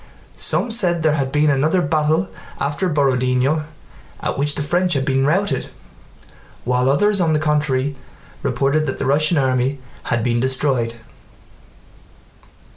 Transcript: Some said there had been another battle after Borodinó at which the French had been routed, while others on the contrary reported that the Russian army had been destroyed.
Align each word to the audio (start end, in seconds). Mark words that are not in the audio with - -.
Some 0.35 0.71
said 0.71 1.03
there 1.03 1.11
had 1.13 1.31
been 1.31 1.51
another 1.51 1.79
battle 1.83 2.27
after 2.59 2.89
Borodinó 2.89 3.65
at 4.19 4.35
which 4.35 4.55
the 4.55 4.63
French 4.63 4.93
had 4.93 5.05
been 5.05 5.27
routed, 5.27 5.69
while 6.65 6.89
others 6.89 7.21
on 7.21 7.33
the 7.33 7.39
contrary 7.39 7.95
reported 8.41 8.87
that 8.87 8.97
the 8.97 9.05
Russian 9.05 9.37
army 9.37 9.77
had 10.05 10.23
been 10.23 10.39
destroyed. 10.39 10.95